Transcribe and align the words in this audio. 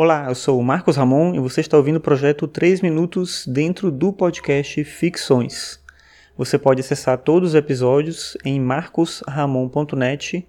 Olá, 0.00 0.26
eu 0.28 0.34
sou 0.36 0.60
o 0.60 0.62
Marcos 0.62 0.96
Ramon 0.96 1.34
e 1.34 1.40
você 1.40 1.60
está 1.60 1.76
ouvindo 1.76 1.96
o 1.96 2.00
projeto 2.00 2.46
3 2.46 2.82
Minutos 2.82 3.44
dentro 3.48 3.90
do 3.90 4.12
podcast 4.12 4.84
Ficções. 4.84 5.80
Você 6.36 6.56
pode 6.56 6.82
acessar 6.82 7.18
todos 7.18 7.48
os 7.48 7.54
episódios 7.56 8.38
em 8.44 8.60
marcosramon.net 8.60 10.46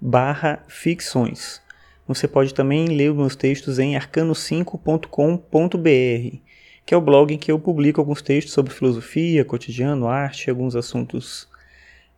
barra 0.00 0.62
ficções. 0.68 1.60
Você 2.06 2.28
pode 2.28 2.54
também 2.54 2.86
ler 2.86 3.10
os 3.10 3.16
meus 3.16 3.34
textos 3.34 3.80
em 3.80 3.96
arcano5.com.br, 3.96 6.36
que 6.86 6.94
é 6.94 6.96
o 6.96 7.00
blog 7.00 7.34
em 7.34 7.38
que 7.38 7.50
eu 7.50 7.58
publico 7.58 8.00
alguns 8.00 8.22
textos 8.22 8.54
sobre 8.54 8.72
filosofia, 8.72 9.44
cotidiano, 9.44 10.06
arte 10.06 10.46
e 10.46 10.50
alguns 10.50 10.76
assuntos 10.76 11.48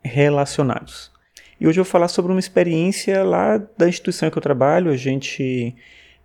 relacionados. 0.03 1.11
E 1.59 1.67
hoje 1.67 1.81
eu 1.81 1.85
vou 1.85 1.91
falar 1.91 2.09
sobre 2.09 2.31
uma 2.31 2.41
experiência 2.41 3.25
lá 3.25 3.57
da 3.57 3.89
instituição 3.89 4.29
que 4.29 4.37
eu 4.37 4.43
trabalho. 4.43 4.91
A 4.91 4.97
gente 4.99 5.75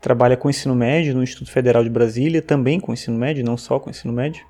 trabalha 0.01 0.37
com 0.37 0.49
ensino 0.49 0.75
médio 0.75 1.13
no 1.13 1.23
Instituto 1.23 1.51
Federal 1.51 1.83
de 1.83 1.89
Brasília, 1.89 2.41
também 2.41 2.79
com 2.79 2.93
ensino 2.93 3.17
médio, 3.17 3.43
não 3.43 3.57
só 3.57 3.79
com 3.79 3.89
ensino 3.89 4.13
médio. 4.13 4.45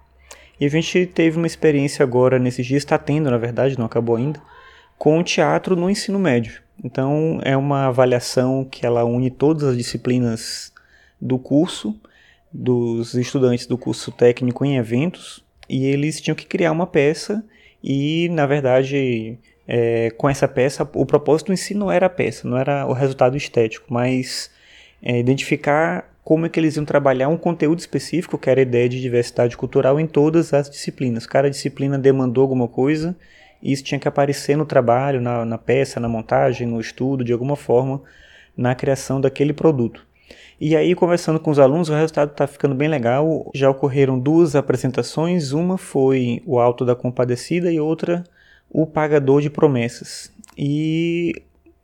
E 0.59 0.65
a 0.65 0.69
gente 0.69 1.05
teve 1.05 1.37
uma 1.37 1.47
experiência 1.47 2.03
agora 2.03 2.37
nesses 2.37 2.65
dias, 2.65 2.83
está 2.83 2.97
tendo 2.97 3.31
na 3.31 3.37
verdade, 3.37 3.77
não 3.77 3.85
acabou 3.85 4.15
ainda, 4.15 4.41
com 4.97 5.23
teatro 5.23 5.75
no 5.75 5.89
ensino 5.89 6.19
médio. 6.19 6.61
Então 6.83 7.39
é 7.43 7.55
uma 7.55 7.87
avaliação 7.87 8.65
que 8.69 8.85
ela 8.85 9.03
une 9.05 9.31
todas 9.31 9.63
as 9.63 9.77
disciplinas 9.77 10.73
do 11.19 11.39
curso, 11.39 11.99
dos 12.51 13.13
estudantes 13.13 13.67
do 13.67 13.77
curso 13.77 14.11
técnico 14.11 14.65
em 14.65 14.77
eventos, 14.77 15.43
e 15.67 15.85
eles 15.85 16.19
tinham 16.19 16.35
que 16.35 16.45
criar 16.45 16.71
uma 16.71 16.87
peça 16.87 17.43
e, 17.83 18.27
na 18.29 18.45
verdade, 18.45 19.37
é, 19.67 20.09
com 20.11 20.29
essa 20.29 20.47
peça, 20.47 20.87
o 20.93 21.05
propósito 21.05 21.47
do 21.47 21.53
ensino 21.53 21.91
era 21.91 22.07
a 22.07 22.09
peça, 22.09 22.47
não 22.47 22.57
era 22.57 22.85
o 22.87 22.93
resultado 22.93 23.37
estético, 23.37 23.85
mas 23.89 24.49
é, 25.01 25.19
identificar 25.19 26.09
como 26.23 26.45
é 26.45 26.49
que 26.49 26.59
eles 26.59 26.75
iam 26.75 26.85
trabalhar 26.85 27.27
um 27.27 27.37
conteúdo 27.37 27.79
específico, 27.79 28.37
que 28.37 28.49
era 28.49 28.59
a 28.59 28.63
ideia 28.63 28.87
de 28.87 29.01
diversidade 29.01 29.57
cultural 29.57 29.99
em 29.99 30.05
todas 30.05 30.53
as 30.53 30.69
disciplinas. 30.69 31.25
Cada 31.25 31.49
disciplina 31.49 31.97
demandou 31.97 32.43
alguma 32.43 32.67
coisa 32.67 33.15
e 33.61 33.71
isso 33.71 33.83
tinha 33.83 33.99
que 33.99 34.07
aparecer 34.07 34.55
no 34.55 34.65
trabalho, 34.65 35.19
na, 35.19 35.43
na 35.43 35.57
peça, 35.57 35.99
na 35.99 36.07
montagem, 36.07 36.67
no 36.67 36.79
estudo, 36.79 37.23
de 37.23 37.33
alguma 37.33 37.55
forma, 37.55 38.01
na 38.55 38.75
criação 38.75 39.19
daquele 39.19 39.53
produto. 39.53 40.05
E 40.61 40.75
aí, 40.75 40.93
conversando 40.93 41.39
com 41.39 41.49
os 41.49 41.57
alunos, 41.57 41.89
o 41.89 41.93
resultado 41.93 42.31
está 42.31 42.45
ficando 42.45 42.75
bem 42.75 42.89
legal. 42.89 43.49
Já 43.55 43.69
ocorreram 43.69 44.19
duas 44.19 44.55
apresentações, 44.55 45.51
uma 45.53 45.77
foi 45.77 46.43
o 46.45 46.59
Alto 46.59 46.85
da 46.85 46.95
Compadecida 46.95 47.71
e 47.71 47.79
outra 47.79 48.23
o 48.69 48.85
Pagador 48.85 49.41
de 49.41 49.49
Promessas. 49.49 50.31
E 50.57 51.33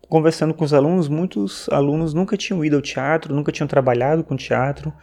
conversando 0.10 0.54
com 0.54 0.64
os 0.64 0.74
alunos, 0.74 1.08
muitos 1.08 1.68
alunos 1.70 2.14
nunca 2.14 2.38
tinham 2.38 2.64
ido 2.64 2.76
ao 2.76 2.82
teatro, 2.82 3.34
nunca 3.34 3.52
tinham 3.52 3.68
trabalhado 3.68 4.24
com 4.24 4.36
teatro. 4.36 4.94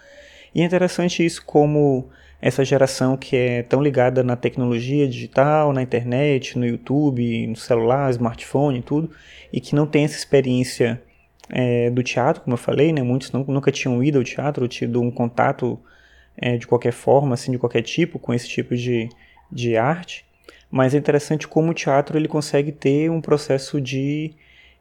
E 0.55 0.61
é 0.61 0.65
interessante 0.65 1.25
isso 1.25 1.45
como 1.45 2.11
essa 2.41 2.65
geração 2.65 3.17
que 3.17 3.37
é 3.37 3.63
tão 3.63 3.81
ligada 3.81 4.23
na 4.23 4.35
tecnologia 4.35 5.07
digital, 5.09 5.73
na 5.73 5.81
internet, 5.81 6.59
no 6.59 6.67
YouTube, 6.67 7.47
no 7.47 7.57
celular, 7.57 8.11
smartphone 8.11 8.81
e 8.81 8.83
tudo, 8.83 9.11
e 9.53 9.61
que 9.61 9.75
não 9.75 9.87
tem 9.87 10.05
essa 10.05 10.17
experiência 10.17 11.01
é, 11.49 11.89
do 11.91 12.03
teatro, 12.03 12.43
como 12.43 12.55
eu 12.55 12.59
falei, 12.59 12.93
né? 12.93 13.03
Muitos 13.03 13.31
não, 13.31 13.45
nunca 13.45 13.71
tinham 13.71 14.03
ido 14.03 14.19
ao 14.19 14.25
teatro, 14.25 14.67
tido 14.67 15.01
um 15.01 15.11
contato 15.11 15.79
é, 16.37 16.57
de 16.57 16.67
qualquer 16.67 16.93
forma, 16.93 17.35
assim, 17.35 17.53
de 17.53 17.59
qualquer 17.59 17.83
tipo, 17.83 18.19
com 18.19 18.35
esse 18.35 18.49
tipo 18.49 18.75
de, 18.75 19.09
de 19.51 19.77
arte. 19.77 20.25
Mas 20.71 20.95
é 20.95 20.99
interessante 20.99 21.47
como 21.47 21.71
o 21.71 21.75
teatro 21.75 22.19
ele 22.19 22.27
consegue 22.27 22.73
ter 22.73 23.11
um 23.11 23.21
processo 23.21 23.81
de 23.81 24.33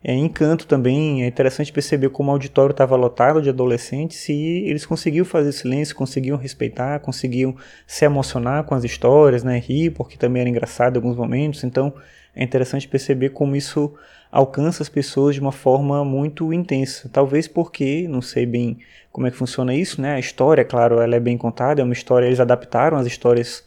é, 0.03 0.13
encanto 0.13 0.65
também. 0.65 1.23
É 1.23 1.27
interessante 1.27 1.71
perceber 1.71 2.09
como 2.09 2.29
o 2.29 2.33
auditório 2.33 2.71
estava 2.71 2.95
lotado 2.95 3.41
de 3.41 3.49
adolescentes 3.49 4.27
e 4.29 4.65
eles 4.67 4.85
conseguiam 4.85 5.25
fazer 5.25 5.51
silêncio, 5.51 5.95
conseguiam 5.95 6.37
respeitar, 6.37 6.99
conseguiam 6.99 7.55
se 7.85 8.05
emocionar 8.05 8.63
com 8.63 8.73
as 8.73 8.83
histórias, 8.83 9.43
né, 9.43 9.59
rir, 9.59 9.91
porque 9.91 10.17
também 10.17 10.41
era 10.41 10.49
engraçado 10.49 10.95
em 10.95 10.97
alguns 10.97 11.17
momentos. 11.17 11.63
Então 11.63 11.93
é 12.35 12.43
interessante 12.43 12.87
perceber 12.87 13.29
como 13.29 13.55
isso 13.55 13.93
alcança 14.31 14.81
as 14.81 14.89
pessoas 14.89 15.35
de 15.35 15.41
uma 15.41 15.51
forma 15.51 16.03
muito 16.05 16.53
intensa. 16.53 17.09
Talvez 17.11 17.47
porque, 17.47 18.07
não 18.07 18.21
sei 18.21 18.45
bem 18.45 18.79
como 19.11 19.27
é 19.27 19.31
que 19.31 19.37
funciona 19.37 19.75
isso, 19.75 20.01
né? 20.01 20.15
A 20.15 20.19
história, 20.19 20.63
claro, 20.63 21.01
ela 21.01 21.15
é 21.15 21.19
bem 21.19 21.37
contada, 21.37 21.81
é 21.81 21.83
uma 21.83 21.93
história, 21.93 22.25
eles 22.25 22.39
adaptaram 22.39 22.97
as 22.97 23.05
histórias 23.05 23.63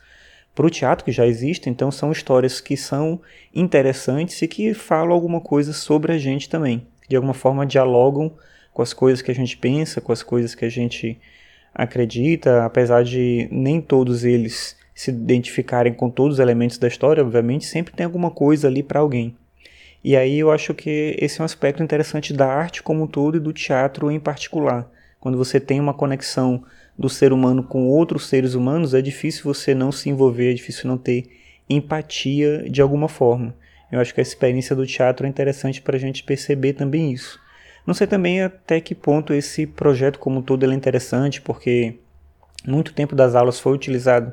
para 0.55 0.67
o 0.67 0.71
teatro 0.71 1.05
que 1.05 1.13
já 1.13 1.27
existe, 1.27 1.69
então 1.69 1.91
são 1.91 2.13
histórias 2.13 2.61
que 2.61 2.77
são 2.77 3.21
interessantes 3.55 4.41
e 4.41 4.47
que 4.49 4.73
falam 4.73 5.13
alguma 5.13 5.41
coisa 5.41 5.73
sobre 5.73 6.13
a 6.13 6.19
gente 6.19 6.49
também. 6.49 6.87
De 7.09 7.17
alguma 7.17 7.35
forma 7.35 7.67
dialogam 7.67 8.33
com 8.73 8.83
as 8.83 8.93
coisas 8.93 9.21
que 9.21 9.31
a 9.31 9.35
gente 9.35 9.57
pensa, 9.57 10.01
com 10.01 10.13
as 10.13 10.23
coisas 10.23 10.55
que 10.55 10.65
a 10.65 10.69
gente 10.69 11.19
acredita, 11.75 12.65
apesar 12.65 13.03
de 13.03 13.49
nem 13.51 13.81
todos 13.81 14.25
eles 14.25 14.77
se 14.95 15.11
identificarem 15.11 15.93
com 15.93 16.09
todos 16.09 16.35
os 16.35 16.41
elementos 16.41 16.79
da 16.79 16.87
história, 16.87 17.23
obviamente 17.23 17.67
sempre 17.67 17.93
tem 17.93 18.07
alguma 18.07 18.31
coisa 18.31 18.69
ali 18.69 18.83
para 18.83 19.01
alguém. 19.01 19.37
E 20.05 20.17
aí 20.17 20.39
eu 20.39 20.53
acho 20.53 20.73
que 20.73 21.17
esse 21.19 21.41
é 21.41 21.43
um 21.43 21.47
aspecto 21.47 21.83
interessante 21.83 22.33
da 22.33 22.47
arte 22.47 22.83
como 22.83 23.05
um 23.05 23.07
todo 23.07 23.39
e 23.39 23.41
do 23.41 23.53
teatro 23.53 24.11
em 24.11 24.21
particular. 24.21 24.89
Quando 25.25 25.39
você 25.39 25.59
tem 25.59 25.81
uma 25.81 25.95
conexão 25.95 26.63
do 26.99 27.09
ser 27.09 27.33
humano 27.33 27.63
com 27.63 27.89
outros 27.89 28.27
seres 28.27 28.53
humanos, 28.53 28.93
é 28.93 29.01
difícil 29.01 29.43
você 29.45 29.75
não 29.75 29.91
se 29.91 30.11
envolver, 30.11 30.51
é 30.51 30.53
difícil 30.53 30.87
não 30.87 30.99
ter 30.99 31.31
empatia 31.67 32.69
de 32.69 32.83
alguma 32.83 33.09
forma. 33.09 33.57
Eu 33.91 34.01
acho 34.01 34.13
que 34.13 34.21
a 34.21 34.23
experiência 34.23 34.77
do 34.77 34.87
teatro 34.87 35.25
é 35.25 35.29
interessante 35.31 35.81
para 35.81 35.97
a 35.97 35.99
gente 35.99 36.23
perceber 36.23 36.75
também 36.75 37.11
isso. 37.11 37.41
Não 37.87 37.95
sei 37.95 38.07
também 38.07 38.43
até 38.43 38.83
que 38.83 38.95
ponto 38.95 39.33
esse 39.33 39.67
projeto 39.67 40.19
como 40.19 40.41
um 40.41 40.43
todo 40.43 40.71
é 40.71 40.75
interessante, 40.75 41.41
porque 41.41 41.95
muito 42.67 42.93
tempo 42.93 43.17
das 43.17 43.35
aulas 43.35 43.59
foi 43.59 43.73
utilizado 43.73 44.31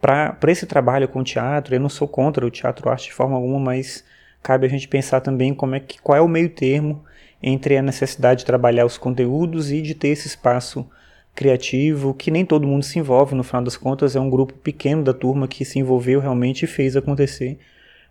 para 0.00 0.38
esse 0.46 0.64
trabalho 0.64 1.08
com 1.08 1.24
teatro. 1.24 1.74
Eu 1.74 1.80
não 1.80 1.88
sou 1.88 2.06
contra 2.06 2.46
o 2.46 2.50
teatro 2.52 2.88
arte 2.88 3.06
de 3.06 3.14
forma 3.14 3.34
alguma, 3.34 3.58
mas 3.58 4.04
cabe 4.44 4.66
a 4.66 4.68
gente 4.68 4.86
pensar 4.86 5.22
também 5.22 5.54
como 5.54 5.74
é 5.74 5.80
que, 5.80 6.00
qual 6.00 6.18
é 6.18 6.20
o 6.20 6.28
meio 6.28 6.50
termo 6.50 7.02
entre 7.42 7.78
a 7.78 7.82
necessidade 7.82 8.40
de 8.40 8.46
trabalhar 8.46 8.84
os 8.84 8.98
conteúdos 8.98 9.72
e 9.72 9.80
de 9.80 9.94
ter 9.94 10.08
esse 10.08 10.28
espaço 10.28 10.86
criativo, 11.34 12.12
que 12.14 12.30
nem 12.30 12.44
todo 12.44 12.66
mundo 12.66 12.84
se 12.84 12.98
envolve, 12.98 13.34
no 13.34 13.42
final 13.42 13.64
das 13.64 13.76
contas 13.76 14.14
é 14.14 14.20
um 14.20 14.30
grupo 14.30 14.52
pequeno 14.52 15.02
da 15.02 15.14
turma 15.14 15.48
que 15.48 15.64
se 15.64 15.78
envolveu 15.78 16.20
realmente 16.20 16.64
e 16.64 16.68
fez 16.68 16.94
acontecer. 16.94 17.58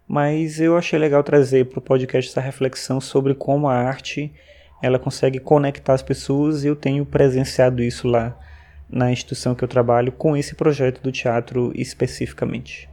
Mas 0.08 0.60
eu 0.60 0.76
achei 0.76 0.98
legal 0.98 1.24
trazer 1.24 1.68
para 1.68 1.80
o 1.80 1.82
podcast 1.82 2.32
essa 2.32 2.42
reflexão 2.42 3.00
sobre 3.00 3.36
como 3.36 3.68
a 3.68 3.76
arte 3.76 4.34
ela 4.82 5.00
consegue 5.00 5.40
conectar 5.40 5.94
as 5.94 6.02
pessoas 6.02 6.64
e 6.64 6.68
eu 6.68 6.76
tenho 6.76 7.06
presenciado 7.06 7.82
isso 7.82 8.08
lá 8.08 8.38
na 8.90 9.12
instituição 9.12 9.56
que 9.56 9.64
eu 9.64 9.68
trabalho 9.68 10.12
com 10.12 10.36
esse 10.36 10.56
projeto 10.56 11.02
do 11.02 11.12
teatro 11.12 11.72
especificamente. 11.74 12.93